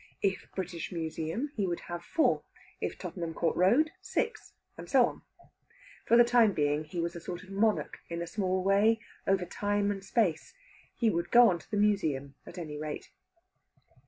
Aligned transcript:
If 0.23 0.47
British 0.55 0.91
Museum 0.91 1.51
he 1.55 1.67
would 1.67 1.81
have 1.81 2.03
four. 2.03 2.41
If 2.79 2.97
Tottenham 2.97 3.35
Court 3.35 3.55
Road, 3.55 3.91
six 4.01 4.53
and 4.75 4.89
so 4.89 5.05
on. 5.05 5.21
For 6.07 6.17
the 6.17 6.23
time 6.23 6.53
being 6.53 6.85
he 6.85 6.99
was 6.99 7.15
a 7.15 7.21
sort 7.21 7.43
of 7.43 7.51
monarch, 7.51 7.99
in 8.09 8.19
a 8.19 8.25
small 8.25 8.63
way, 8.63 8.99
over 9.27 9.45
Time 9.45 9.91
and 9.91 10.03
Space. 10.03 10.55
He 10.95 11.11
would 11.11 11.29
go 11.29 11.51
on 11.51 11.59
to 11.59 11.69
the 11.69 11.77
Museum, 11.77 12.33
at 12.47 12.57
any 12.57 12.79
rate. 12.79 13.11